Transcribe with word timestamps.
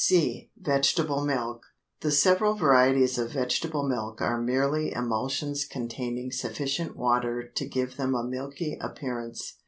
C. 0.03 0.49
Vegetable 0.59 1.23
Milk. 1.23 1.61
The 1.99 2.09
several 2.09 2.55
varieties 2.55 3.19
of 3.19 3.33
vegetable 3.33 3.87
milk 3.87 4.19
are 4.19 4.41
merely 4.41 4.91
emulsions 4.93 5.63
containing 5.63 6.31
sufficient 6.31 6.97
water 6.97 7.47
to 7.53 7.67
give 7.67 7.97
them 7.97 8.15
a 8.15 8.23
milky 8.23 8.79
appearance. 8.81 9.59